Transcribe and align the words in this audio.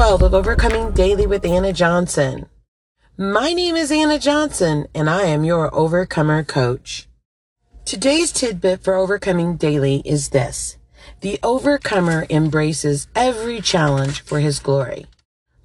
12 0.00 0.22
of 0.22 0.32
Overcoming 0.32 0.92
Daily 0.92 1.26
with 1.26 1.44
Anna 1.44 1.74
Johnson. 1.74 2.46
My 3.18 3.52
name 3.52 3.76
is 3.76 3.92
Anna 3.92 4.18
Johnson 4.18 4.86
and 4.94 5.10
I 5.10 5.24
am 5.24 5.44
your 5.44 5.68
Overcomer 5.74 6.42
Coach. 6.42 7.06
Today's 7.84 8.32
tidbit 8.32 8.82
for 8.82 8.94
Overcoming 8.94 9.56
Daily 9.58 10.00
is 10.06 10.30
this. 10.30 10.78
The 11.20 11.38
Overcomer 11.42 12.24
embraces 12.30 13.08
every 13.14 13.60
challenge 13.60 14.22
for 14.22 14.40
his 14.40 14.58
glory. 14.58 15.04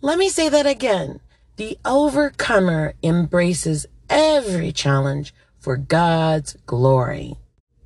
Let 0.01 0.17
me 0.17 0.27
say 0.27 0.49
that 0.49 0.65
again. 0.65 1.21
The 1.55 1.77
Overcomer 1.85 2.95
embraces 3.01 3.85
every 4.09 4.73
challenge 4.73 5.33
for 5.57 5.77
God's 5.77 6.57
glory. 6.65 7.35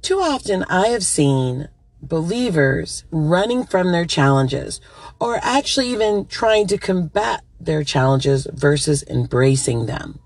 Too 0.02 0.20
often 0.20 0.64
I 0.64 0.88
have 0.88 1.06
seen 1.06 1.70
believers 2.02 3.04
running 3.12 3.66
from 3.66 3.92
their 3.92 4.06
challenges 4.06 4.80
or 5.20 5.40
actually 5.42 5.90
even 5.90 6.26
trying 6.26 6.68
to 6.68 6.78
combat 6.78 7.44
their 7.60 7.84
challenges 7.84 8.48
versus 8.54 9.04
embracing 9.10 9.86
them. 9.86 10.20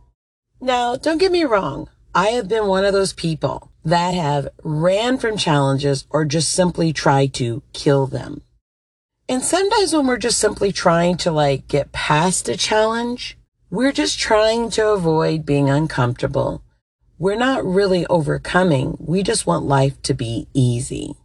Now, 0.61 0.95
don't 0.95 1.17
get 1.17 1.31
me 1.31 1.43
wrong. 1.43 1.89
I 2.15 2.27
have 2.29 2.47
been 2.47 2.67
one 2.67 2.85
of 2.85 2.93
those 2.93 3.13
people 3.13 3.71
that 3.83 4.13
have 4.13 4.47
ran 4.63 5.17
from 5.17 5.35
challenges 5.35 6.05
or 6.09 6.25
just 6.25 6.51
simply 6.51 6.93
tried 6.93 7.33
to 7.35 7.63
kill 7.73 8.07
them. 8.07 8.43
And 9.27 9.41
sometimes 9.41 9.93
when 9.93 10.05
we're 10.05 10.17
just 10.17 10.37
simply 10.37 10.71
trying 10.71 11.17
to 11.17 11.31
like 11.31 11.67
get 11.67 11.91
past 11.91 12.49
a 12.49 12.57
challenge, 12.57 13.37
we're 13.69 13.91
just 13.91 14.19
trying 14.19 14.69
to 14.71 14.89
avoid 14.89 15.45
being 15.45 15.69
uncomfortable. 15.69 16.63
We're 17.17 17.35
not 17.35 17.65
really 17.65 18.05
overcoming. 18.07 18.97
We 18.99 19.23
just 19.23 19.47
want 19.47 19.65
life 19.65 20.01
to 20.03 20.13
be 20.13 20.47
easy. 20.53 21.15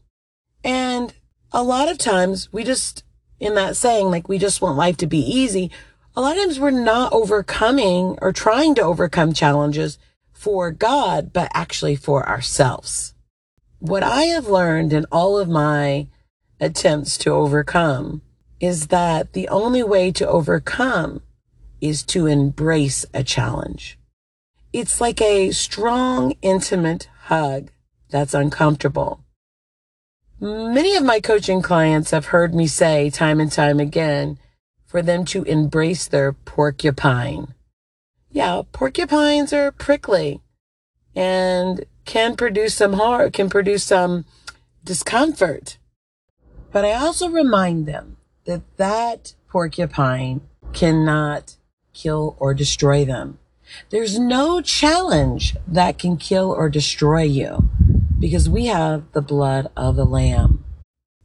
And 0.64 1.14
a 1.52 1.62
lot 1.62 1.88
of 1.88 1.98
times 1.98 2.52
we 2.52 2.64
just, 2.64 3.04
in 3.40 3.54
that 3.54 3.76
saying, 3.76 4.10
like 4.10 4.28
we 4.28 4.38
just 4.38 4.60
want 4.60 4.76
life 4.76 4.96
to 4.98 5.06
be 5.06 5.18
easy. 5.18 5.70
A 6.16 6.20
lot 6.20 6.36
of 6.36 6.42
times 6.42 6.60
we're 6.60 6.70
not 6.70 7.12
overcoming 7.12 8.18
or 8.20 8.32
trying 8.32 8.74
to 8.76 8.82
overcome 8.82 9.32
challenges 9.32 9.98
for 10.32 10.70
God, 10.70 11.32
but 11.32 11.50
actually 11.54 11.96
for 11.96 12.28
ourselves. 12.28 13.14
What 13.78 14.02
I 14.02 14.22
have 14.24 14.48
learned 14.48 14.92
in 14.92 15.06
all 15.12 15.38
of 15.38 15.48
my 15.48 16.08
attempts 16.60 17.16
to 17.18 17.30
overcome 17.30 18.22
is 18.60 18.88
that 18.88 19.32
the 19.32 19.48
only 19.48 19.82
way 19.82 20.10
to 20.12 20.28
overcome 20.28 21.22
is 21.80 22.02
to 22.02 22.26
embrace 22.26 23.06
a 23.14 23.22
challenge. 23.22 23.98
It's 24.72 25.00
like 25.00 25.20
a 25.20 25.52
strong, 25.52 26.34
intimate 26.42 27.08
hug 27.26 27.70
that's 28.10 28.34
uncomfortable. 28.34 29.24
Many 30.40 30.94
of 30.94 31.02
my 31.02 31.18
coaching 31.18 31.62
clients 31.62 32.12
have 32.12 32.26
heard 32.26 32.54
me 32.54 32.68
say 32.68 33.10
time 33.10 33.40
and 33.40 33.50
time 33.50 33.80
again 33.80 34.38
for 34.86 35.02
them 35.02 35.24
to 35.26 35.42
embrace 35.42 36.06
their 36.06 36.32
porcupine. 36.32 37.54
Yeah, 38.30 38.62
porcupines 38.70 39.52
are 39.52 39.72
prickly 39.72 40.40
and 41.16 41.84
can 42.04 42.36
produce 42.36 42.76
some 42.76 42.92
harm, 42.92 43.32
can 43.32 43.50
produce 43.50 43.82
some 43.82 44.26
discomfort. 44.84 45.76
But 46.70 46.84
I 46.84 46.92
also 46.92 47.28
remind 47.28 47.86
them 47.86 48.18
that 48.44 48.62
that 48.76 49.34
porcupine 49.48 50.42
cannot 50.72 51.56
kill 51.92 52.36
or 52.38 52.54
destroy 52.54 53.04
them. 53.04 53.40
There's 53.90 54.20
no 54.20 54.60
challenge 54.60 55.56
that 55.66 55.98
can 55.98 56.16
kill 56.16 56.52
or 56.52 56.68
destroy 56.68 57.22
you 57.22 57.68
because 58.18 58.48
we 58.48 58.66
have 58.66 59.12
the 59.12 59.22
blood 59.22 59.70
of 59.76 59.96
the 59.96 60.04
lamb. 60.04 60.64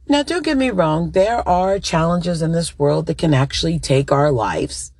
Now, 0.06 0.22
don't 0.22 0.44
get 0.44 0.56
me 0.56 0.70
wrong. 0.70 1.12
There 1.12 1.46
are 1.48 1.78
challenges 1.78 2.42
in 2.42 2.52
this 2.52 2.78
world 2.78 3.06
that 3.06 3.18
can 3.18 3.32
actually 3.32 3.78
take 3.78 4.12
our 4.12 4.30
lives. 4.30 4.92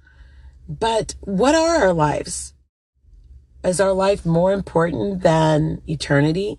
But 0.68 1.14
what 1.20 1.54
are 1.54 1.76
our 1.76 1.92
lives? 1.92 2.54
Is 3.62 3.80
our 3.80 3.92
life 3.92 4.24
more 4.24 4.52
important 4.52 5.22
than 5.22 5.82
eternity? 5.86 6.58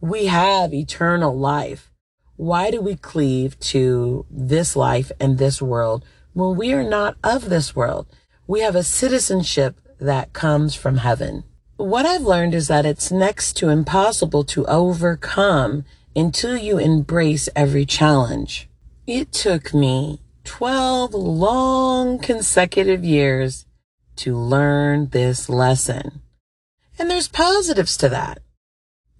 We 0.00 0.26
have 0.26 0.72
eternal 0.72 1.38
life. 1.38 1.90
Why 2.36 2.70
do 2.70 2.80
we 2.80 2.96
cleave 2.96 3.58
to 3.60 4.26
this 4.30 4.74
life 4.74 5.12
and 5.20 5.38
this 5.38 5.62
world 5.62 6.04
when 6.32 6.56
we 6.56 6.72
are 6.72 6.82
not 6.82 7.16
of 7.22 7.50
this 7.50 7.76
world? 7.76 8.06
We 8.46 8.60
have 8.60 8.74
a 8.74 8.82
citizenship 8.82 9.78
that 10.00 10.32
comes 10.32 10.74
from 10.74 10.96
heaven. 10.96 11.44
What 11.76 12.04
I've 12.04 12.22
learned 12.22 12.54
is 12.54 12.68
that 12.68 12.84
it's 12.84 13.10
next 13.10 13.54
to 13.54 13.70
impossible 13.70 14.44
to 14.44 14.66
overcome 14.66 15.84
until 16.14 16.56
you 16.56 16.78
embrace 16.78 17.48
every 17.56 17.86
challenge. 17.86 18.68
It 19.06 19.32
took 19.32 19.72
me 19.72 20.20
12 20.44 21.14
long 21.14 22.18
consecutive 22.18 23.04
years 23.04 23.64
to 24.16 24.36
learn 24.36 25.08
this 25.08 25.48
lesson. 25.48 26.20
And 26.98 27.10
there's 27.10 27.28
positives 27.28 27.96
to 27.96 28.08
that. 28.10 28.40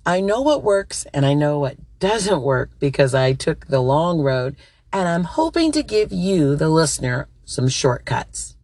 I 0.04 0.20
know 0.20 0.42
what 0.42 0.62
works 0.62 1.06
and 1.14 1.24
I 1.24 1.32
know 1.32 1.58
what 1.58 1.78
doesn't 2.00 2.42
work 2.42 2.70
because 2.78 3.14
I 3.14 3.32
took 3.32 3.66
the 3.66 3.80
long 3.80 4.20
road 4.20 4.56
and 4.92 5.08
I'm 5.08 5.24
hoping 5.24 5.72
to 5.72 5.82
give 5.82 6.12
you, 6.12 6.54
the 6.54 6.68
listener, 6.68 7.28
some 7.46 7.68
shortcuts. 7.68 8.56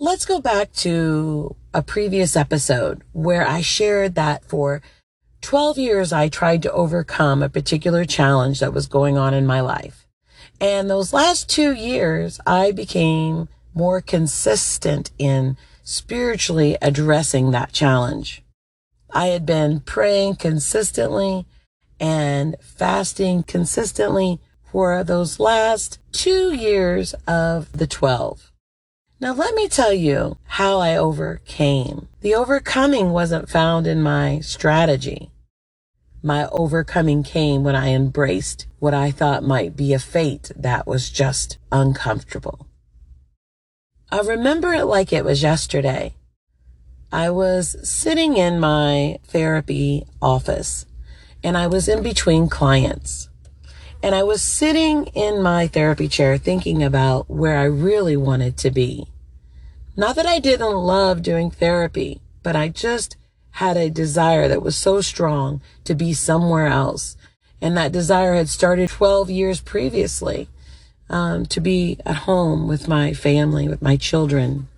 Let's 0.00 0.26
go 0.26 0.40
back 0.40 0.72
to 0.74 1.56
a 1.74 1.82
previous 1.82 2.36
episode 2.36 3.02
where 3.12 3.44
I 3.44 3.62
shared 3.62 4.14
that 4.14 4.44
for 4.44 4.80
12 5.40 5.76
years 5.76 6.12
I 6.12 6.28
tried 6.28 6.62
to 6.62 6.72
overcome 6.72 7.42
a 7.42 7.48
particular 7.48 8.04
challenge 8.04 8.60
that 8.60 8.72
was 8.72 8.86
going 8.86 9.18
on 9.18 9.34
in 9.34 9.44
my 9.44 9.60
life. 9.60 10.06
And 10.60 10.88
those 10.88 11.12
last 11.12 11.50
two 11.50 11.72
years 11.72 12.38
I 12.46 12.70
became 12.70 13.48
more 13.74 14.00
consistent 14.00 15.10
in 15.18 15.56
spiritually 15.82 16.76
addressing 16.80 17.50
that 17.50 17.72
challenge. 17.72 18.44
I 19.10 19.26
had 19.26 19.44
been 19.44 19.80
praying 19.80 20.36
consistently 20.36 21.44
and 21.98 22.54
fasting 22.60 23.42
consistently 23.42 24.38
for 24.70 25.02
those 25.02 25.40
last 25.40 25.98
two 26.12 26.54
years 26.54 27.14
of 27.26 27.72
the 27.72 27.88
12. 27.88 28.47
Now 29.20 29.34
let 29.34 29.54
me 29.54 29.68
tell 29.68 29.92
you 29.92 30.38
how 30.44 30.78
I 30.78 30.96
overcame. 30.96 32.08
The 32.20 32.36
overcoming 32.36 33.10
wasn't 33.10 33.48
found 33.48 33.88
in 33.88 34.00
my 34.00 34.38
strategy. 34.40 35.32
My 36.22 36.46
overcoming 36.48 37.24
came 37.24 37.64
when 37.64 37.74
I 37.74 37.88
embraced 37.88 38.66
what 38.78 38.94
I 38.94 39.10
thought 39.10 39.42
might 39.42 39.74
be 39.74 39.92
a 39.92 39.98
fate 39.98 40.52
that 40.54 40.86
was 40.86 41.10
just 41.10 41.58
uncomfortable. 41.72 42.68
I 44.10 44.20
remember 44.20 44.72
it 44.72 44.84
like 44.84 45.12
it 45.12 45.24
was 45.24 45.42
yesterday. 45.42 46.14
I 47.10 47.30
was 47.30 47.76
sitting 47.88 48.36
in 48.36 48.60
my 48.60 49.18
therapy 49.24 50.04
office 50.22 50.86
and 51.42 51.56
I 51.56 51.66
was 51.66 51.88
in 51.88 52.04
between 52.04 52.48
clients. 52.48 53.28
And 54.02 54.14
I 54.14 54.22
was 54.22 54.42
sitting 54.42 55.06
in 55.06 55.42
my 55.42 55.66
therapy 55.66 56.08
chair 56.08 56.38
thinking 56.38 56.82
about 56.82 57.28
where 57.28 57.58
I 57.58 57.64
really 57.64 58.16
wanted 58.16 58.56
to 58.58 58.70
be. 58.70 59.08
Not 59.96 60.14
that 60.16 60.26
I 60.26 60.38
didn't 60.38 60.76
love 60.76 61.22
doing 61.22 61.50
therapy, 61.50 62.20
but 62.44 62.54
I 62.54 62.68
just 62.68 63.16
had 63.52 63.76
a 63.76 63.90
desire 63.90 64.46
that 64.46 64.62
was 64.62 64.76
so 64.76 65.00
strong 65.00 65.60
to 65.82 65.94
be 65.94 66.12
somewhere 66.12 66.68
else. 66.68 67.16
And 67.60 67.76
that 67.76 67.90
desire 67.90 68.34
had 68.34 68.48
started 68.48 68.88
12 68.88 69.30
years 69.30 69.60
previously, 69.60 70.48
um, 71.10 71.46
to 71.46 71.60
be 71.60 71.98
at 72.06 72.14
home 72.14 72.68
with 72.68 72.86
my 72.86 73.12
family, 73.12 73.68
with 73.68 73.82
my 73.82 73.96
children. 73.96 74.68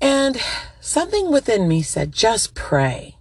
And 0.00 0.40
something 0.80 1.30
within 1.30 1.68
me 1.68 1.82
said, 1.82 2.12
just 2.12 2.54
pray. 2.54 3.16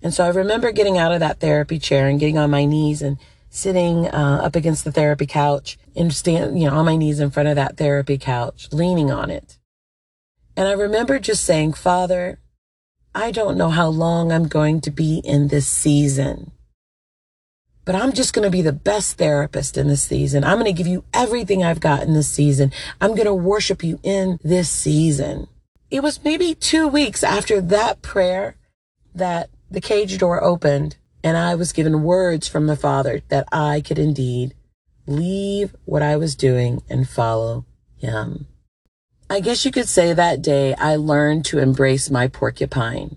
And 0.00 0.14
so 0.14 0.24
I 0.24 0.28
remember 0.28 0.70
getting 0.70 0.96
out 0.96 1.10
of 1.10 1.18
that 1.18 1.40
therapy 1.40 1.80
chair 1.80 2.06
and 2.06 2.20
getting 2.20 2.38
on 2.38 2.50
my 2.50 2.64
knees 2.64 3.02
and 3.02 3.18
sitting 3.56 4.06
uh, 4.08 4.40
up 4.42 4.54
against 4.54 4.84
the 4.84 4.92
therapy 4.92 5.26
couch 5.26 5.78
and 5.96 6.12
stand, 6.12 6.60
you 6.60 6.68
know, 6.68 6.76
on 6.76 6.84
my 6.84 6.94
knees 6.94 7.20
in 7.20 7.30
front 7.30 7.48
of 7.48 7.56
that 7.56 7.76
therapy 7.78 8.18
couch, 8.18 8.68
leaning 8.70 9.10
on 9.10 9.30
it. 9.30 9.58
And 10.56 10.68
I 10.68 10.72
remember 10.72 11.18
just 11.18 11.44
saying, 11.44 11.72
Father, 11.72 12.38
I 13.14 13.30
don't 13.30 13.56
know 13.56 13.70
how 13.70 13.88
long 13.88 14.30
I'm 14.30 14.46
going 14.46 14.82
to 14.82 14.90
be 14.90 15.22
in 15.24 15.48
this 15.48 15.66
season, 15.66 16.52
but 17.86 17.94
I'm 17.94 18.12
just 18.12 18.34
going 18.34 18.44
to 18.44 18.50
be 18.50 18.62
the 18.62 18.72
best 18.72 19.16
therapist 19.16 19.78
in 19.78 19.88
this 19.88 20.02
season. 20.02 20.44
I'm 20.44 20.58
going 20.58 20.66
to 20.66 20.72
give 20.72 20.86
you 20.86 21.04
everything 21.14 21.64
I've 21.64 21.80
got 21.80 22.02
in 22.02 22.12
this 22.12 22.28
season. 22.28 22.72
I'm 23.00 23.12
going 23.12 23.24
to 23.24 23.34
worship 23.34 23.82
you 23.82 23.98
in 24.02 24.38
this 24.44 24.68
season. 24.68 25.48
It 25.90 26.02
was 26.02 26.22
maybe 26.22 26.54
two 26.54 26.88
weeks 26.88 27.24
after 27.24 27.62
that 27.62 28.02
prayer 28.02 28.56
that 29.14 29.48
the 29.70 29.80
cage 29.80 30.18
door 30.18 30.44
opened 30.44 30.96
and 31.26 31.36
I 31.36 31.56
was 31.56 31.72
given 31.72 32.04
words 32.04 32.46
from 32.46 32.68
the 32.68 32.76
Father 32.76 33.20
that 33.30 33.48
I 33.50 33.80
could 33.80 33.98
indeed 33.98 34.54
leave 35.08 35.74
what 35.84 36.00
I 36.00 36.14
was 36.14 36.36
doing 36.36 36.84
and 36.88 37.08
follow 37.08 37.66
him. 37.96 38.46
I 39.28 39.40
guess 39.40 39.64
you 39.64 39.72
could 39.72 39.88
say 39.88 40.12
that 40.12 40.40
day 40.40 40.76
I 40.76 40.94
learned 40.94 41.44
to 41.46 41.58
embrace 41.58 42.10
my 42.10 42.28
porcupine. 42.28 43.16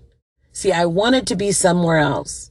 See, 0.50 0.72
I 0.72 0.86
wanted 0.86 1.24
to 1.28 1.36
be 1.36 1.52
somewhere 1.52 1.98
else 1.98 2.50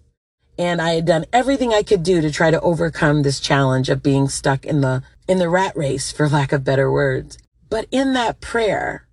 and 0.57 0.81
I 0.81 0.91
had 0.91 1.05
done 1.05 1.25
everything 1.33 1.73
I 1.73 1.83
could 1.83 2.03
do 2.03 2.21
to 2.21 2.31
try 2.31 2.51
to 2.51 2.61
overcome 2.61 3.23
this 3.23 3.41
challenge 3.41 3.89
of 3.89 4.01
being 4.01 4.29
stuck 4.29 4.65
in 4.65 4.79
the, 4.79 5.03
in 5.27 5.39
the 5.39 5.49
rat 5.49 5.75
race, 5.75 6.09
for 6.09 6.29
lack 6.29 6.53
of 6.53 6.63
better 6.63 6.89
words. 6.89 7.37
But 7.69 7.85
in 7.91 8.13
that 8.13 8.39
prayer, 8.39 9.09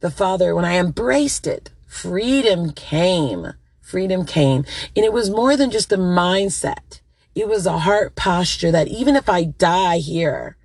the 0.00 0.10
Father, 0.10 0.54
when 0.54 0.64
I 0.64 0.78
embraced 0.78 1.46
it, 1.46 1.68
freedom 1.86 2.72
came. 2.72 3.52
Freedom 3.90 4.24
came. 4.24 4.64
And 4.94 5.04
it 5.04 5.12
was 5.12 5.30
more 5.30 5.56
than 5.56 5.70
just 5.70 5.92
a 5.92 5.96
mindset. 5.96 7.00
It 7.34 7.48
was 7.48 7.66
a 7.66 7.78
heart 7.78 8.14
posture 8.14 8.70
that 8.70 8.88
even 8.88 9.16
if 9.16 9.28
I 9.28 9.44
die 9.44 9.98
here, 9.98 10.56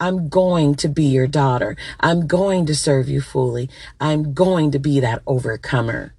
I'm 0.00 0.28
going 0.28 0.74
to 0.76 0.88
be 0.88 1.04
your 1.04 1.28
daughter. 1.28 1.76
I'm 2.00 2.26
going 2.26 2.66
to 2.66 2.74
serve 2.74 3.08
you 3.08 3.20
fully. 3.20 3.70
I'm 4.00 4.34
going 4.34 4.72
to 4.72 4.80
be 4.80 4.98
that 4.98 5.22
overcomer. 5.28 6.14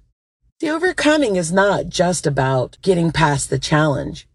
The 0.60 0.70
overcoming 0.70 1.36
is 1.36 1.52
not 1.52 1.88
just 1.88 2.26
about 2.26 2.78
getting 2.80 3.12
past 3.12 3.50
the 3.50 3.58
challenge. 3.58 4.26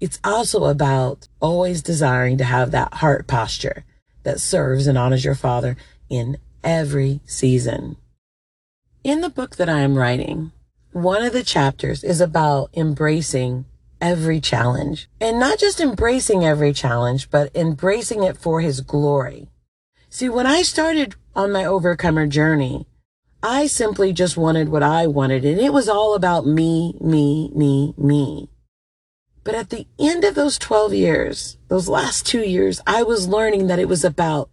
It's 0.00 0.18
also 0.22 0.64
about 0.64 1.28
always 1.40 1.80
desiring 1.80 2.36
to 2.38 2.44
have 2.44 2.72
that 2.72 2.94
heart 2.94 3.26
posture 3.26 3.84
that 4.22 4.40
serves 4.40 4.86
and 4.86 4.98
honors 4.98 5.24
your 5.24 5.34
father 5.34 5.76
in 6.10 6.36
every 6.62 7.20
season. 7.24 7.96
In 9.02 9.22
the 9.22 9.30
book 9.30 9.56
that 9.56 9.70
I 9.70 9.80
am 9.80 9.96
writing, 9.96 10.52
one 10.92 11.22
of 11.22 11.32
the 11.32 11.44
chapters 11.44 12.02
is 12.02 12.20
about 12.20 12.70
embracing 12.74 13.64
every 14.00 14.40
challenge 14.40 15.08
and 15.20 15.38
not 15.38 15.58
just 15.58 15.80
embracing 15.80 16.44
every 16.44 16.72
challenge, 16.72 17.30
but 17.30 17.54
embracing 17.54 18.22
it 18.22 18.36
for 18.36 18.60
his 18.60 18.80
glory. 18.80 19.48
See, 20.08 20.28
when 20.28 20.46
I 20.46 20.62
started 20.62 21.14
on 21.36 21.52
my 21.52 21.64
overcomer 21.64 22.26
journey, 22.26 22.86
I 23.42 23.66
simply 23.66 24.12
just 24.12 24.36
wanted 24.36 24.68
what 24.68 24.82
I 24.82 25.06
wanted 25.06 25.44
and 25.44 25.60
it 25.60 25.72
was 25.72 25.88
all 25.88 26.14
about 26.14 26.46
me, 26.46 26.94
me, 27.00 27.50
me, 27.54 27.94
me. 27.96 28.48
But 29.44 29.54
at 29.54 29.70
the 29.70 29.86
end 29.98 30.24
of 30.24 30.34
those 30.34 30.58
12 30.58 30.92
years, 30.92 31.56
those 31.68 31.88
last 31.88 32.26
two 32.26 32.42
years, 32.42 32.80
I 32.86 33.02
was 33.02 33.28
learning 33.28 33.68
that 33.68 33.78
it 33.78 33.88
was 33.88 34.04
about 34.04 34.50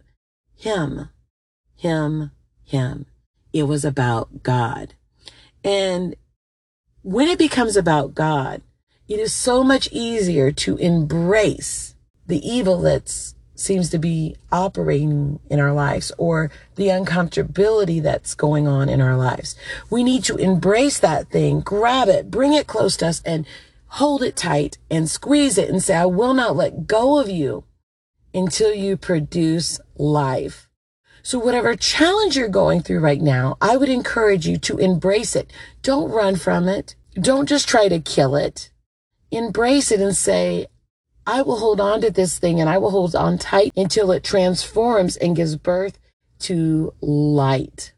him, 0.56 1.10
him, 1.76 2.30
him. 2.64 3.06
It 3.52 3.64
was 3.64 3.84
about 3.84 4.42
God. 4.42 4.94
And 5.62 6.14
when 7.02 7.28
it 7.28 7.38
becomes 7.38 7.76
about 7.76 8.14
God, 8.14 8.62
it 9.08 9.18
is 9.18 9.32
so 9.32 9.64
much 9.64 9.88
easier 9.90 10.52
to 10.52 10.76
embrace 10.76 11.94
the 12.26 12.46
evil 12.46 12.80
that 12.82 13.32
seems 13.54 13.90
to 13.90 13.98
be 13.98 14.36
operating 14.52 15.40
in 15.50 15.58
our 15.58 15.72
lives 15.72 16.12
or 16.18 16.50
the 16.76 16.88
uncomfortability 16.88 18.02
that's 18.02 18.34
going 18.34 18.68
on 18.68 18.88
in 18.88 19.00
our 19.00 19.16
lives. 19.16 19.56
We 19.90 20.04
need 20.04 20.24
to 20.24 20.36
embrace 20.36 20.98
that 21.00 21.30
thing, 21.30 21.60
grab 21.60 22.08
it, 22.08 22.30
bring 22.30 22.52
it 22.52 22.66
close 22.66 22.96
to 22.98 23.08
us 23.08 23.22
and 23.24 23.46
hold 23.92 24.22
it 24.22 24.36
tight 24.36 24.78
and 24.90 25.10
squeeze 25.10 25.58
it 25.58 25.68
and 25.68 25.82
say, 25.82 25.96
I 25.96 26.06
will 26.06 26.34
not 26.34 26.54
let 26.54 26.86
go 26.86 27.18
of 27.18 27.28
you 27.28 27.64
until 28.34 28.72
you 28.72 28.96
produce 28.96 29.80
life. 29.96 30.67
So 31.28 31.38
whatever 31.38 31.76
challenge 31.76 32.38
you're 32.38 32.48
going 32.48 32.80
through 32.80 33.00
right 33.00 33.20
now, 33.20 33.58
I 33.60 33.76
would 33.76 33.90
encourage 33.90 34.46
you 34.46 34.56
to 34.60 34.78
embrace 34.78 35.36
it. 35.36 35.52
Don't 35.82 36.10
run 36.10 36.36
from 36.36 36.70
it. 36.70 36.96
Don't 37.12 37.46
just 37.46 37.68
try 37.68 37.86
to 37.86 38.00
kill 38.00 38.34
it. 38.34 38.70
Embrace 39.30 39.92
it 39.92 40.00
and 40.00 40.16
say, 40.16 40.68
I 41.26 41.42
will 41.42 41.58
hold 41.58 41.82
on 41.82 42.00
to 42.00 42.10
this 42.10 42.38
thing 42.38 42.62
and 42.62 42.70
I 42.70 42.78
will 42.78 42.92
hold 42.92 43.14
on 43.14 43.36
tight 43.36 43.74
until 43.76 44.10
it 44.10 44.24
transforms 44.24 45.18
and 45.18 45.36
gives 45.36 45.56
birth 45.56 45.98
to 46.48 46.94
light. 47.02 47.92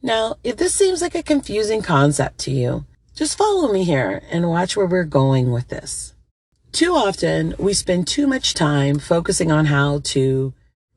Now, 0.00 0.36
if 0.44 0.56
this 0.56 0.72
seems 0.72 1.02
like 1.02 1.16
a 1.16 1.24
confusing 1.24 1.82
concept 1.82 2.38
to 2.42 2.52
you, 2.52 2.84
just 3.16 3.36
follow 3.36 3.72
me 3.72 3.82
here 3.82 4.22
and 4.30 4.48
watch 4.48 4.76
where 4.76 4.86
we're 4.86 5.02
going 5.02 5.50
with 5.50 5.66
this. 5.66 6.14
Too 6.70 6.92
often 6.92 7.56
we 7.58 7.72
spend 7.72 8.06
too 8.06 8.28
much 8.28 8.54
time 8.54 9.00
focusing 9.00 9.50
on 9.50 9.66
how 9.66 9.98
to 10.04 10.54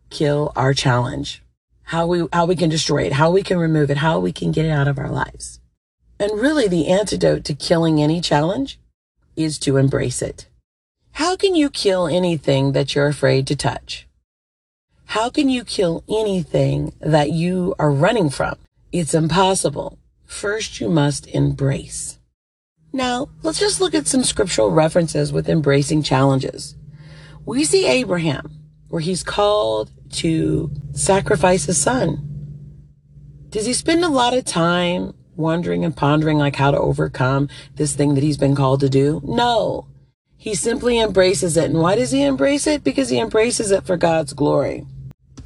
kill 0.10 0.52
our 0.56 0.74
challenge, 0.74 1.42
how 1.84 2.08
we, 2.08 2.28
how 2.34 2.46
we 2.46 2.56
can 2.56 2.70
destroy 2.70 3.04
it, 3.04 3.14
how 3.14 3.32
we 3.32 3.44
can 3.44 3.58
remove 3.58 3.90
it, 3.90 3.98
how 3.98 4.20
we 4.20 4.32
can 4.32 4.52
get 4.52 4.66
it 4.66 4.72
out 4.72 4.88
of 4.88 5.00
our 5.00 5.10
lives. 5.10 5.60
And 6.20 6.40
really 6.40 6.68
the 6.68 6.88
antidote 6.88 7.46
to 7.46 7.54
killing 7.54 8.02
any 8.02 8.20
challenge 8.22 8.80
is 9.36 9.58
to 9.60 9.78
embrace 9.78 10.22
it. 10.22 10.48
How 11.14 11.36
can 11.36 11.56
you 11.56 11.70
kill 11.70 12.08
anything 12.08 12.74
that 12.74 12.94
you're 12.94 13.08
afraid 13.08 13.48
to 13.48 13.56
touch? 13.56 14.08
How 15.06 15.30
can 15.30 15.50
you 15.50 15.64
kill 15.64 16.04
anything 16.08 16.94
that 17.00 17.32
you 17.32 17.74
are 17.80 17.92
running 17.92 18.30
from? 18.30 18.58
It's 18.92 19.14
impossible. 19.14 19.98
First, 20.26 20.80
you 20.80 20.90
must 20.90 21.26
embrace. 21.28 22.20
Now, 22.94 23.30
let's 23.42 23.60
just 23.60 23.82
look 23.82 23.96
at 23.96 24.08
some 24.08 24.24
scriptural 24.24 24.72
references 24.72 25.34
with 25.34 25.50
embracing 25.50 26.04
challenges. 26.04 26.76
We 27.46 27.64
see 27.64 27.88
Abraham, 27.88 28.59
where 28.90 29.02
he's 29.02 29.24
called 29.24 29.92
to 30.12 30.72
sacrifice 30.94 31.66
his 31.66 31.82
son. 31.82 32.26
Does 33.50 33.66
he 33.66 33.74
spend 33.74 34.04
a 34.04 34.10
lot 34.10 34.36
of 34.36 34.46
time 34.46 35.14
wondering 35.36 35.86
and 35.86 35.96
pondering 35.96 36.38
like 36.38 36.56
how 36.56 36.72
to 36.72 36.80
overcome 36.80 37.50
this 37.76 37.96
thing 37.96 38.16
that 38.16 38.24
he's 38.24 38.38
been 38.38 38.56
called 38.56 38.82
to 38.82 38.90
do? 38.90 39.22
No. 39.24 39.88
He 40.38 40.56
simply 40.56 41.00
embraces 41.00 41.58
it. 41.58 41.70
And 41.70 41.82
why 41.82 41.96
does 41.96 42.12
he 42.12 42.24
embrace 42.24 42.68
it? 42.68 42.84
Because 42.84 43.10
he 43.10 43.20
embraces 43.20 43.72
it 43.72 43.86
for 43.86 43.98
God's 43.98 44.34
glory. 44.34 44.86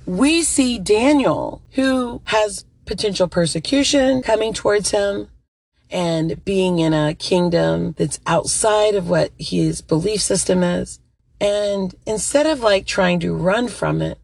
We 0.06 0.44
see 0.44 0.80
Daniel, 0.80 1.62
who 1.72 2.22
has 2.26 2.66
potential 2.86 3.28
persecution 3.28 4.22
coming 4.22 4.54
towards 4.54 4.92
him 4.92 5.30
and 5.90 6.44
being 6.44 6.80
in 6.80 6.94
a 6.94 7.14
kingdom 7.14 7.94
that's 7.98 8.20
outside 8.26 8.96
of 8.96 9.10
what 9.10 9.32
his 9.38 9.82
belief 9.82 10.22
system 10.22 10.64
is. 10.64 11.00
And 11.40 11.94
instead 12.06 12.46
of 12.46 12.62
like 12.62 12.86
trying 12.86 13.20
to 13.22 13.36
run 13.36 13.68
from 13.68 14.02
it, 14.02 14.20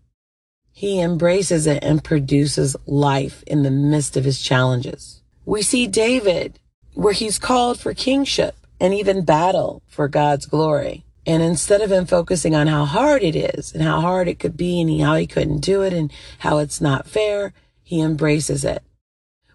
he 0.71 1.01
embraces 1.01 1.67
it 1.67 1.83
and 1.83 2.03
produces 2.03 2.75
life 2.85 3.43
in 3.45 3.63
the 3.63 3.71
midst 3.71 4.15
of 4.15 4.23
his 4.23 4.41
challenges. 4.41 5.21
We 5.45 5.61
see 5.61 5.87
David, 5.87 6.59
where 6.93 7.13
he's 7.13 7.37
called 7.37 7.79
for 7.79 7.93
kingship 7.93 8.55
and 8.79 8.93
even 8.93 9.25
battle 9.25 9.81
for 9.87 10.07
God's 10.07 10.45
glory. 10.45 11.03
And 11.25 11.43
instead 11.43 11.81
of 11.81 11.91
him 11.91 12.05
focusing 12.05 12.55
on 12.55 12.67
how 12.67 12.85
hard 12.85 13.23
it 13.23 13.35
is 13.35 13.73
and 13.73 13.83
how 13.83 13.99
hard 14.01 14.27
it 14.27 14.39
could 14.39 14.55
be 14.55 14.81
and 14.81 15.01
how 15.01 15.15
he 15.15 15.27
couldn't 15.27 15.59
do 15.59 15.81
it 15.81 15.93
and 15.93 16.11
how 16.39 16.59
it's 16.59 16.79
not 16.79 17.07
fair, 17.07 17.53
he 17.83 18.01
embraces 18.01 18.63
it. 18.63 18.81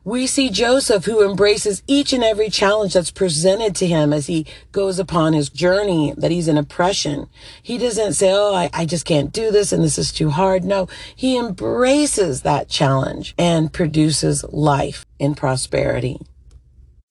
We 0.04 0.26
see 0.26 0.50
Joseph 0.50 1.06
who 1.06 1.28
embraces 1.28 1.82
each 1.86 2.12
and 2.12 2.22
every 2.22 2.50
challenge 2.50 2.92
that's 2.92 3.10
presented 3.10 3.74
to 3.76 3.86
him 3.86 4.12
as 4.12 4.26
he 4.26 4.46
goes 4.70 4.98
upon 4.98 5.32
his 5.32 5.48
journey 5.48 6.12
that 6.16 6.30
he's 6.30 6.46
in 6.48 6.58
oppression. 6.58 7.28
He 7.62 7.78
doesn't 7.78 8.12
say, 8.12 8.30
Oh, 8.30 8.54
I, 8.54 8.68
I 8.72 8.84
just 8.84 9.06
can't 9.06 9.32
do 9.32 9.50
this 9.50 9.72
and 9.72 9.82
this 9.82 9.98
is 9.98 10.12
too 10.12 10.30
hard. 10.30 10.62
No, 10.62 10.88
he 11.16 11.38
embraces 11.38 12.42
that 12.42 12.68
challenge 12.68 13.34
and 13.38 13.72
produces 13.72 14.44
life 14.44 15.06
in 15.18 15.34
prosperity 15.34 16.20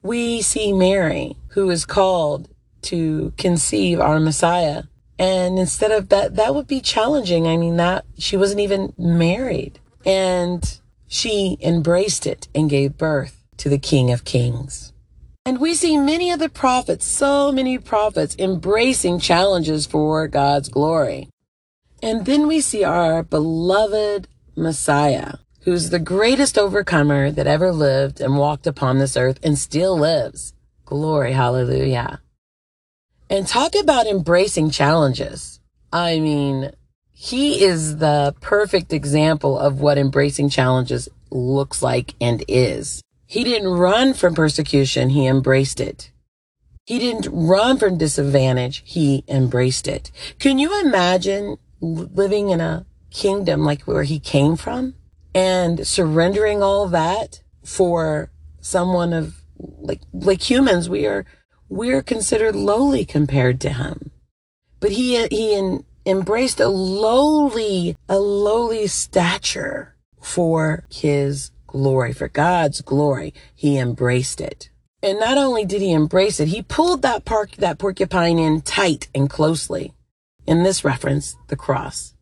we 0.03 0.41
see 0.41 0.73
Mary, 0.73 1.37
who 1.49 1.69
is 1.69 1.85
called 1.85 2.49
to 2.83 3.33
conceive 3.37 3.99
our 3.99 4.19
Messiah. 4.19 4.83
And 5.17 5.57
instead 5.57 5.91
of 5.91 6.09
that, 6.09 6.35
that 6.35 6.53
would 6.53 6.67
be 6.67 6.81
challenging. 6.81 7.47
I 7.47 7.55
mean, 7.55 7.77
that 7.77 8.05
she 8.17 8.35
wasn't 8.35 8.59
even 8.59 8.93
married 8.97 9.79
and 10.05 10.79
she 11.13 11.59
embraced 11.61 12.25
it 12.25 12.47
and 12.55 12.71
gave 12.71 12.97
birth 12.97 13.43
to 13.55 13.69
the 13.69 13.77
King 13.77 14.11
of 14.11 14.25
Kings. 14.25 14.93
And 15.45 15.59
we 15.59 15.75
see 15.75 15.95
many 15.95 16.31
of 16.31 16.39
the 16.39 16.49
prophets, 16.49 17.05
so 17.05 17.51
many 17.51 17.77
prophets 17.77 18.35
embracing 18.39 19.19
challenges 19.19 19.85
for 19.85 20.27
God's 20.27 20.69
glory. 20.69 21.29
And 22.01 22.25
then 22.25 22.47
we 22.47 22.61
see 22.61 22.83
our 22.83 23.21
beloved 23.21 24.27
Messiah, 24.55 25.35
who's 25.61 25.91
the 25.91 25.99
greatest 25.99 26.57
overcomer 26.57 27.29
that 27.29 27.45
ever 27.45 27.71
lived 27.71 28.19
and 28.19 28.35
walked 28.35 28.65
upon 28.65 28.97
this 28.97 29.15
earth 29.15 29.39
and 29.43 29.57
still 29.57 29.95
lives. 29.95 30.53
Glory, 30.83 31.33
hallelujah. 31.33 32.21
And 33.29 33.47
talk 33.47 33.75
about 33.75 34.07
embracing 34.07 34.71
challenges. 34.71 35.59
I 35.91 36.19
mean, 36.19 36.71
he 37.13 37.63
is 37.63 37.97
the 37.97 38.35
perfect 38.41 38.91
example 38.91 39.57
of 39.57 39.79
what 39.79 39.97
embracing 39.97 40.49
challenges 40.49 41.07
looks 41.29 41.81
like 41.81 42.15
and 42.19 42.43
is. 42.47 43.01
He 43.25 43.43
didn't 43.43 43.69
run 43.69 44.13
from 44.13 44.35
persecution. 44.35 45.09
He 45.09 45.25
embraced 45.25 45.79
it. 45.79 46.11
He 46.85 46.99
didn't 46.99 47.31
run 47.31 47.77
from 47.77 47.97
disadvantage. 47.97 48.83
He 48.85 49.23
embraced 49.27 49.87
it. 49.87 50.11
Can 50.37 50.59
you 50.59 50.81
imagine 50.81 51.57
living 51.79 52.49
in 52.49 52.59
a 52.59 52.85
kingdom 53.09 53.63
like 53.63 53.83
where 53.83 54.03
he 54.03 54.19
came 54.19 54.55
from 54.55 54.95
and 55.33 55.87
surrendering 55.87 56.61
all 56.61 56.87
that 56.87 57.41
for 57.63 58.31
someone 58.59 59.13
of 59.13 59.41
like, 59.57 60.01
like 60.11 60.49
humans? 60.49 60.89
We 60.89 61.05
are, 61.05 61.25
we're 61.69 62.03
considered 62.03 62.55
lowly 62.55 63.05
compared 63.05 63.61
to 63.61 63.69
him, 63.69 64.11
but 64.79 64.91
he, 64.91 65.25
he 65.27 65.55
in, 65.55 65.85
embraced 66.05 66.59
a 66.59 66.67
lowly, 66.67 67.97
a 68.09 68.19
lowly 68.19 68.87
stature 68.87 69.95
for 70.21 70.85
his 70.89 71.51
glory, 71.67 72.13
for 72.13 72.27
God's 72.27 72.81
glory. 72.81 73.33
He 73.55 73.77
embraced 73.77 74.41
it. 74.41 74.69
And 75.01 75.19
not 75.19 75.37
only 75.37 75.65
did 75.65 75.81
he 75.81 75.91
embrace 75.91 76.39
it, 76.39 76.47
he 76.47 76.61
pulled 76.61 77.01
that 77.01 77.25
park, 77.25 77.57
that 77.57 77.77
porcupine 77.77 78.39
in 78.39 78.61
tight 78.61 79.09
and 79.13 79.29
closely. 79.29 79.93
In 80.45 80.63
this 80.63 80.85
reference, 80.85 81.35
the 81.47 81.55
cross. 81.55 82.13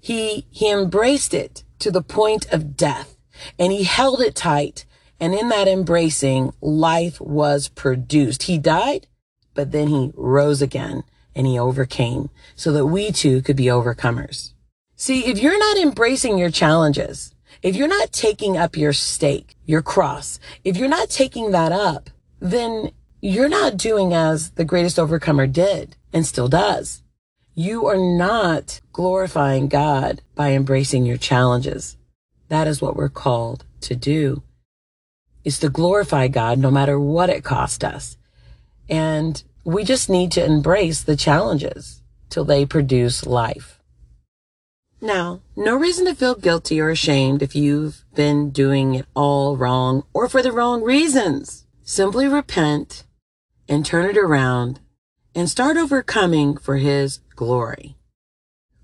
He, 0.00 0.46
he 0.50 0.70
embraced 0.70 1.34
it 1.34 1.64
to 1.80 1.90
the 1.90 2.02
point 2.02 2.50
of 2.52 2.76
death 2.76 3.16
and 3.58 3.72
he 3.72 3.84
held 3.84 4.20
it 4.20 4.34
tight. 4.34 4.86
And 5.18 5.34
in 5.34 5.48
that 5.50 5.68
embracing, 5.68 6.52
life 6.60 7.20
was 7.20 7.68
produced. 7.68 8.44
He 8.44 8.58
died, 8.58 9.06
but 9.54 9.72
then 9.72 9.88
he 9.88 10.12
rose 10.14 10.62
again 10.62 11.04
and 11.34 11.46
he 11.46 11.58
overcame 11.58 12.30
so 12.54 12.72
that 12.72 12.86
we 12.86 13.12
too 13.12 13.42
could 13.42 13.56
be 13.56 13.66
overcomers. 13.66 14.52
See, 14.96 15.26
if 15.26 15.38
you're 15.38 15.58
not 15.58 15.78
embracing 15.78 16.38
your 16.38 16.50
challenges, 16.50 17.34
if 17.62 17.76
you're 17.76 17.88
not 17.88 18.12
taking 18.12 18.56
up 18.56 18.76
your 18.76 18.92
stake, 18.92 19.56
your 19.64 19.82
cross, 19.82 20.38
if 20.64 20.76
you're 20.76 20.88
not 20.88 21.10
taking 21.10 21.50
that 21.52 21.72
up, 21.72 22.10
then 22.40 22.90
you're 23.20 23.48
not 23.48 23.76
doing 23.76 24.14
as 24.14 24.50
the 24.52 24.64
greatest 24.64 24.98
overcomer 24.98 25.46
did 25.46 25.96
and 26.12 26.26
still 26.26 26.48
does. 26.48 27.02
You 27.54 27.86
are 27.86 27.98
not 27.98 28.80
glorifying 28.92 29.68
God 29.68 30.22
by 30.34 30.52
embracing 30.52 31.04
your 31.04 31.18
challenges. 31.18 31.96
That 32.48 32.66
is 32.66 32.80
what 32.80 32.96
we're 32.96 33.08
called 33.08 33.64
to 33.82 33.94
do 33.94 34.42
is 35.44 35.58
to 35.60 35.68
glorify 35.68 36.28
God 36.28 36.58
no 36.58 36.70
matter 36.70 36.98
what 36.98 37.30
it 37.30 37.44
cost 37.44 37.84
us. 37.84 38.16
And 38.88 39.42
we 39.64 39.84
just 39.84 40.08
need 40.08 40.32
to 40.32 40.44
embrace 40.44 41.02
the 41.02 41.16
challenges 41.16 42.02
till 42.28 42.44
they 42.44 42.64
produce 42.64 43.26
life. 43.26 43.80
Now, 45.00 45.40
no 45.56 45.76
reason 45.76 46.04
to 46.06 46.14
feel 46.14 46.34
guilty 46.34 46.80
or 46.80 46.90
ashamed 46.90 47.42
if 47.42 47.56
you've 47.56 48.04
been 48.14 48.50
doing 48.50 48.94
it 48.94 49.06
all 49.14 49.56
wrong 49.56 50.04
or 50.12 50.28
for 50.28 50.42
the 50.42 50.52
wrong 50.52 50.82
reasons. 50.82 51.64
Simply 51.82 52.28
repent 52.28 53.04
and 53.68 53.84
turn 53.84 54.10
it 54.10 54.18
around 54.18 54.80
and 55.34 55.48
start 55.48 55.76
overcoming 55.76 56.56
for 56.56 56.76
his 56.76 57.20
glory. 57.34 57.96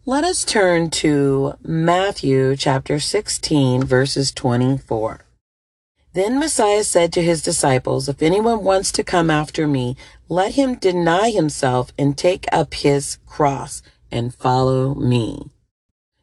Let 0.06 0.24
us 0.24 0.44
turn 0.44 0.90
to 0.90 1.54
Matthew 1.62 2.56
chapter 2.56 2.98
16 2.98 3.84
verses 3.84 4.32
24. 4.32 5.25
Then 6.16 6.38
Messiah 6.38 6.82
said 6.82 7.12
to 7.12 7.22
his 7.22 7.42
disciples, 7.42 8.08
If 8.08 8.22
anyone 8.22 8.64
wants 8.64 8.90
to 8.92 9.04
come 9.04 9.28
after 9.28 9.66
me, 9.66 9.98
let 10.30 10.54
him 10.54 10.76
deny 10.76 11.28
himself 11.28 11.92
and 11.98 12.16
take 12.16 12.46
up 12.50 12.72
his 12.72 13.18
cross 13.26 13.82
and 14.10 14.34
follow 14.34 14.94
me. 14.94 15.50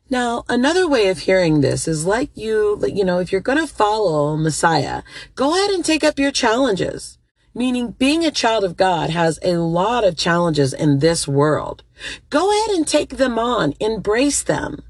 Now, 0.09 0.45
another 0.49 0.87
way 0.87 1.09
of 1.09 1.19
hearing 1.19 1.61
this 1.61 1.87
is 1.87 2.07
like 2.07 2.31
you, 2.33 2.83
you 2.87 3.05
know, 3.05 3.19
if 3.19 3.31
you're 3.31 3.39
going 3.39 3.59
to 3.59 3.67
follow 3.67 4.35
Messiah, 4.35 5.03
go 5.35 5.53
ahead 5.53 5.69
and 5.69 5.85
take 5.85 6.03
up 6.03 6.17
your 6.17 6.31
challenges. 6.31 7.19
Meaning 7.53 7.91
being 7.91 8.25
a 8.25 8.31
child 8.31 8.63
of 8.63 8.75
God 8.75 9.11
has 9.11 9.37
a 9.43 9.57
lot 9.57 10.03
of 10.03 10.17
challenges 10.17 10.73
in 10.73 10.99
this 10.99 11.27
world. 11.27 11.83
Go 12.31 12.49
ahead 12.49 12.75
and 12.75 12.87
take 12.87 13.17
them 13.17 13.37
on. 13.37 13.75
Embrace 13.79 14.41
them. 14.41 14.81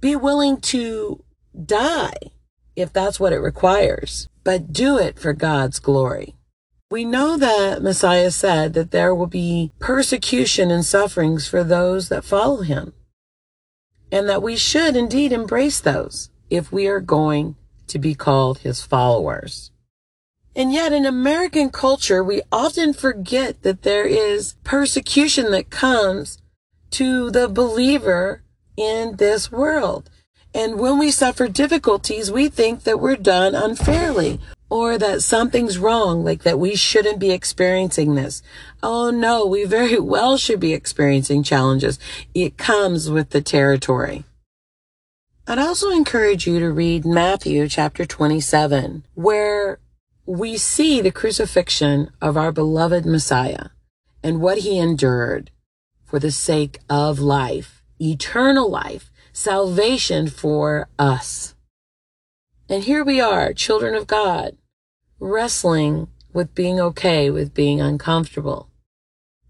Be 0.00 0.16
willing 0.16 0.60
to 0.62 1.22
die 1.64 2.32
if 2.78 2.92
that's 2.92 3.18
what 3.18 3.32
it 3.32 3.40
requires, 3.40 4.28
but 4.44 4.72
do 4.72 4.98
it 4.98 5.18
for 5.18 5.32
God's 5.32 5.80
glory. 5.80 6.36
We 6.90 7.04
know 7.04 7.36
that 7.36 7.82
Messiah 7.82 8.30
said 8.30 8.72
that 8.74 8.92
there 8.92 9.14
will 9.14 9.26
be 9.26 9.72
persecution 9.78 10.70
and 10.70 10.84
sufferings 10.84 11.46
for 11.46 11.62
those 11.62 12.08
that 12.08 12.24
follow 12.24 12.62
him 12.62 12.94
and 14.10 14.28
that 14.28 14.42
we 14.42 14.56
should 14.56 14.96
indeed 14.96 15.32
embrace 15.32 15.80
those 15.80 16.30
if 16.48 16.72
we 16.72 16.86
are 16.86 17.00
going 17.00 17.56
to 17.88 17.98
be 17.98 18.14
called 18.14 18.58
his 18.58 18.82
followers. 18.82 19.70
And 20.56 20.72
yet 20.72 20.92
in 20.92 21.04
American 21.04 21.70
culture, 21.70 22.24
we 22.24 22.42
often 22.50 22.92
forget 22.92 23.62
that 23.62 23.82
there 23.82 24.06
is 24.06 24.54
persecution 24.64 25.50
that 25.50 25.70
comes 25.70 26.38
to 26.92 27.30
the 27.30 27.48
believer 27.48 28.42
in 28.76 29.16
this 29.16 29.52
world. 29.52 30.10
And 30.58 30.80
when 30.80 30.98
we 30.98 31.12
suffer 31.12 31.46
difficulties, 31.46 32.32
we 32.32 32.48
think 32.48 32.82
that 32.82 32.98
we're 32.98 33.14
done 33.14 33.54
unfairly 33.54 34.40
or 34.68 34.98
that 34.98 35.22
something's 35.22 35.78
wrong, 35.78 36.24
like 36.24 36.42
that 36.42 36.58
we 36.58 36.74
shouldn't 36.74 37.20
be 37.20 37.30
experiencing 37.30 38.16
this. 38.16 38.42
Oh 38.82 39.10
no, 39.10 39.46
we 39.46 39.64
very 39.66 40.00
well 40.14 40.36
should 40.36 40.58
be 40.58 40.72
experiencing 40.72 41.44
challenges. 41.44 42.00
It 42.34 42.56
comes 42.56 43.08
with 43.08 43.30
the 43.30 43.40
territory. 43.40 44.24
I'd 45.46 45.60
also 45.60 45.90
encourage 45.90 46.48
you 46.48 46.58
to 46.58 46.72
read 46.72 47.06
Matthew 47.06 47.68
chapter 47.68 48.04
27, 48.04 49.04
where 49.14 49.78
we 50.26 50.56
see 50.56 51.00
the 51.00 51.12
crucifixion 51.12 52.10
of 52.20 52.36
our 52.36 52.50
beloved 52.50 53.06
Messiah 53.06 53.68
and 54.24 54.40
what 54.40 54.58
he 54.58 54.76
endured 54.76 55.52
for 56.04 56.18
the 56.18 56.32
sake 56.32 56.80
of 56.90 57.20
life, 57.20 57.84
eternal 58.00 58.68
life, 58.68 59.07
salvation 59.38 60.26
for 60.26 60.88
us. 60.98 61.54
And 62.68 62.82
here 62.82 63.04
we 63.04 63.20
are, 63.20 63.52
children 63.52 63.94
of 63.94 64.08
God, 64.08 64.56
wrestling 65.20 66.08
with 66.32 66.56
being 66.56 66.80
okay 66.80 67.30
with 67.30 67.54
being 67.54 67.80
uncomfortable. 67.80 68.68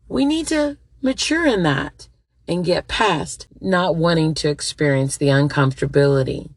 We 0.07 0.27
need 0.27 0.47
to 0.49 0.77
mature 1.01 1.47
in 1.47 1.63
that 1.63 2.09
and 2.47 2.67
get 2.67 2.87
past 2.87 3.47
not 3.63 3.97
wanting 3.97 4.35
to 4.35 4.51
experience 4.51 5.17
the 5.17 5.29
uncomfortability. 5.29 6.51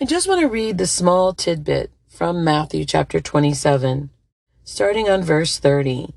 I 0.00 0.04
just 0.04 0.28
want 0.28 0.40
to 0.40 0.48
read 0.48 0.78
the 0.78 0.86
small 0.86 1.34
tidbit 1.34 1.90
from 2.08 2.44
Matthew 2.44 2.84
chapter 2.84 3.20
27, 3.20 4.10
starting 4.62 5.10
on 5.10 5.22
verse 5.24 5.58
30. 5.58 6.14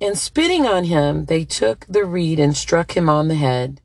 And 0.00 0.16
spitting 0.16 0.64
on 0.64 0.84
him, 0.84 1.26
they 1.26 1.44
took 1.44 1.84
the 1.90 2.06
reed 2.06 2.40
and 2.40 2.56
struck 2.56 2.96
him 2.96 3.10
on 3.10 3.28
the 3.28 3.34
head. 3.34 3.82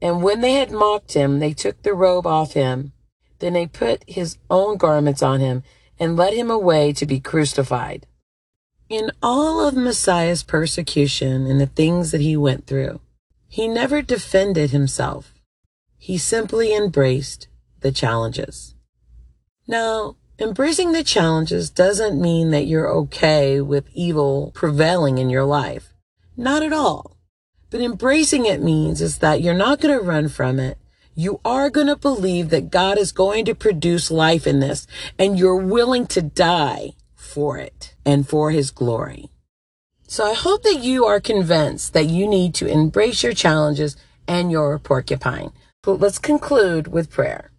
And 0.00 0.22
when 0.22 0.40
they 0.40 0.54
had 0.54 0.70
mocked 0.70 1.14
him, 1.14 1.38
they 1.38 1.52
took 1.52 1.82
the 1.82 1.94
robe 1.94 2.26
off 2.26 2.52
him 2.52 2.92
then 3.44 3.52
they 3.52 3.66
put 3.66 4.02
his 4.06 4.38
own 4.48 4.78
garments 4.78 5.22
on 5.22 5.40
him 5.40 5.62
and 5.98 6.16
led 6.16 6.32
him 6.32 6.50
away 6.50 6.94
to 6.94 7.04
be 7.04 7.20
crucified. 7.20 8.06
In 8.88 9.10
all 9.22 9.66
of 9.66 9.74
Messiah's 9.74 10.42
persecution 10.42 11.46
and 11.46 11.60
the 11.60 11.66
things 11.66 12.10
that 12.10 12.20
he 12.20 12.36
went 12.36 12.66
through, 12.66 13.00
he 13.46 13.68
never 13.68 14.00
defended 14.00 14.70
himself. 14.70 15.34
He 15.98 16.18
simply 16.18 16.74
embraced 16.74 17.48
the 17.80 17.92
challenges. 17.92 18.74
Now, 19.66 20.16
embracing 20.38 20.92
the 20.92 21.04
challenges 21.04 21.70
doesn't 21.70 22.20
mean 22.20 22.50
that 22.50 22.66
you're 22.66 22.90
okay 22.90 23.60
with 23.60 23.88
evil 23.92 24.52
prevailing 24.54 25.18
in 25.18 25.30
your 25.30 25.44
life. 25.44 25.92
Not 26.36 26.62
at 26.62 26.72
all. 26.72 27.13
But 27.74 27.82
embracing 27.82 28.46
it 28.46 28.62
means 28.62 29.02
is 29.02 29.18
that 29.18 29.42
you're 29.42 29.52
not 29.52 29.80
going 29.80 29.98
to 29.98 30.04
run 30.04 30.28
from 30.28 30.60
it 30.60 30.78
you 31.14 31.40
are 31.44 31.70
going 31.70 31.86
to 31.86 31.96
believe 31.96 32.50
that 32.50 32.70
God 32.70 32.98
is 32.98 33.12
going 33.12 33.44
to 33.44 33.54
produce 33.54 34.10
life 34.10 34.46
in 34.46 34.60
this 34.60 34.86
and 35.18 35.38
you're 35.38 35.56
willing 35.56 36.06
to 36.08 36.22
die 36.22 36.94
for 37.14 37.58
it 37.58 37.94
and 38.04 38.28
for 38.28 38.50
his 38.50 38.70
glory. 38.70 39.30
So 40.06 40.24
I 40.24 40.34
hope 40.34 40.62
that 40.64 40.80
you 40.80 41.04
are 41.04 41.20
convinced 41.20 41.92
that 41.92 42.06
you 42.06 42.26
need 42.26 42.54
to 42.56 42.66
embrace 42.66 43.22
your 43.22 43.32
challenges 43.32 43.96
and 44.26 44.50
your 44.50 44.78
porcupine. 44.78 45.52
But 45.82 46.00
let's 46.00 46.18
conclude 46.18 46.88
with 46.88 47.10
prayer. 47.10 47.50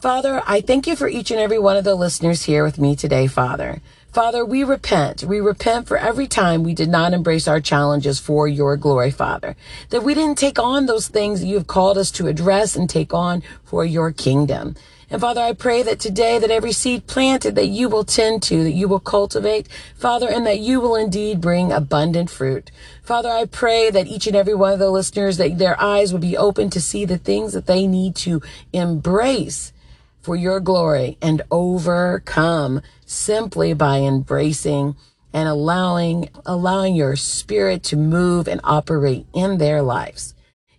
Father, 0.00 0.42
I 0.46 0.60
thank 0.60 0.86
you 0.86 0.96
for 0.96 1.08
each 1.08 1.30
and 1.30 1.40
every 1.40 1.58
one 1.58 1.76
of 1.76 1.84
the 1.84 1.94
listeners 1.94 2.44
here 2.44 2.64
with 2.64 2.78
me 2.78 2.94
today, 2.96 3.26
Father. 3.26 3.80
Father, 4.12 4.42
we 4.42 4.64
repent. 4.64 5.22
We 5.22 5.38
repent 5.38 5.86
for 5.86 5.98
every 5.98 6.26
time 6.26 6.62
we 6.62 6.72
did 6.72 6.88
not 6.88 7.12
embrace 7.12 7.46
our 7.46 7.60
challenges 7.60 8.18
for 8.18 8.48
your 8.48 8.76
glory, 8.78 9.10
Father. 9.10 9.54
That 9.90 10.02
we 10.02 10.14
didn't 10.14 10.38
take 10.38 10.58
on 10.58 10.86
those 10.86 11.08
things 11.08 11.44
you 11.44 11.56
have 11.56 11.66
called 11.66 11.98
us 11.98 12.10
to 12.12 12.26
address 12.26 12.74
and 12.74 12.88
take 12.88 13.12
on 13.12 13.42
for 13.64 13.84
your 13.84 14.10
kingdom. 14.10 14.76
And 15.10 15.20
Father, 15.20 15.42
I 15.42 15.52
pray 15.52 15.82
that 15.82 16.00
today 16.00 16.38
that 16.38 16.50
every 16.50 16.72
seed 16.72 17.06
planted 17.06 17.54
that 17.54 17.68
you 17.68 17.90
will 17.90 18.04
tend 18.04 18.42
to, 18.44 18.64
that 18.64 18.72
you 18.72 18.88
will 18.88 18.98
cultivate, 19.00 19.68
Father, 19.94 20.28
and 20.28 20.46
that 20.46 20.58
you 20.58 20.80
will 20.80 20.96
indeed 20.96 21.40
bring 21.40 21.70
abundant 21.70 22.30
fruit. 22.30 22.70
Father, 23.02 23.30
I 23.30 23.44
pray 23.44 23.90
that 23.90 24.06
each 24.06 24.26
and 24.26 24.36
every 24.36 24.54
one 24.54 24.72
of 24.72 24.78
the 24.78 24.90
listeners, 24.90 25.36
that 25.36 25.58
their 25.58 25.80
eyes 25.80 26.12
will 26.12 26.20
be 26.20 26.36
open 26.36 26.70
to 26.70 26.80
see 26.80 27.04
the 27.04 27.18
things 27.18 27.52
that 27.52 27.66
they 27.66 27.86
need 27.86 28.16
to 28.16 28.40
embrace 28.72 29.72
for 30.20 30.36
your 30.36 30.60
glory 30.60 31.18
and 31.22 31.42
overcome 31.50 32.80
simply 33.06 33.74
by 33.74 33.98
embracing 33.98 34.96
and 35.32 35.48
allowing, 35.48 36.28
allowing 36.46 36.94
your 36.94 37.16
spirit 37.16 37.82
to 37.84 37.96
move 37.96 38.48
and 38.48 38.60
operate 38.64 39.26
in 39.34 39.58
their 39.58 39.82
lives. 39.82 40.34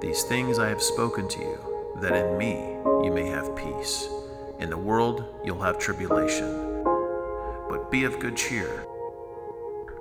These 0.00 0.22
things 0.24 0.58
I 0.58 0.68
have 0.68 0.82
spoken 0.82 1.28
to 1.28 1.38
you, 1.40 1.58
that 2.00 2.14
in 2.14 2.36
me 2.38 2.54
you 3.04 3.12
may 3.12 3.26
have 3.26 3.54
peace. 3.56 4.08
In 4.58 4.70
the 4.70 4.78
world 4.78 5.24
you'll 5.44 5.62
have 5.62 5.78
tribulation. 5.78 6.82
But 7.68 7.90
be 7.90 8.04
of 8.04 8.18
good 8.18 8.36
cheer. 8.36 8.84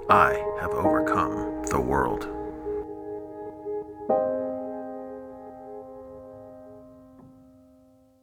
I 0.09 0.33
have 0.59 0.71
overcome 0.71 1.63
the 1.69 1.79
world. 1.79 2.27